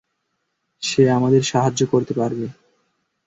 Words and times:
সে 0.83 1.03
আমাদের 1.09 1.41
সাহায্য 1.43 1.81
করতে 1.85 2.13
পারবে। 2.13 2.45